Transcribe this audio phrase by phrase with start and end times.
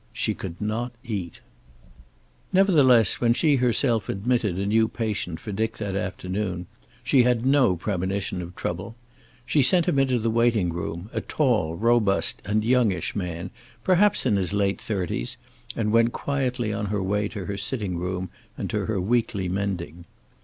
[0.13, 1.41] She could not eat.
[2.51, 6.65] Nevertheless when she herself admitted a new patient for Dick that afternoon,
[7.03, 8.95] she had no premonition of trouble.
[9.45, 13.51] She sent him into the waiting room, a tall, robust and youngish man,
[13.83, 15.37] perhaps in his late thirties,
[15.75, 20.05] and went quietly on her way to her sitting room, and to her weekly mending.